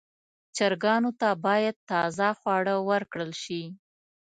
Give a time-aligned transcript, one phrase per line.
[0.55, 3.63] چرګانو ته باید تازه خواړه ورکړل شي.